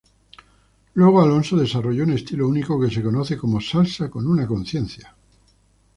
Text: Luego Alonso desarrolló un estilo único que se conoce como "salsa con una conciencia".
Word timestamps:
Luego 0.95 1.21
Alonso 1.21 1.55
desarrolló 1.55 2.03
un 2.03 2.09
estilo 2.13 2.47
único 2.47 2.81
que 2.81 2.89
se 2.89 3.03
conoce 3.03 3.37
como 3.37 3.61
"salsa 3.61 4.09
con 4.09 4.25
una 4.25 4.47
conciencia". 4.47 5.15